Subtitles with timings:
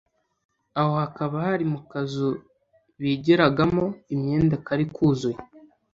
[0.79, 2.29] aho hakaba hari mu kazu
[3.01, 5.37] bigeragamo imyenda kari kuzuye